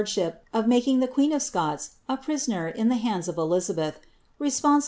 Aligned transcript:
»lup 0.01 0.43
of 0.51 0.65
raaking 0.65 0.99
ueen 0.99 1.31
o[ 1.31 1.37
Scots, 1.37 1.91
a 2.09 2.17
prisoDer 2.17 2.73
in 2.73 2.91
ihe 2.91 2.97
hands 3.01 3.27
of 3.27 3.37
Elizabeth) 3.37 3.99
responBiUi. 4.39 4.79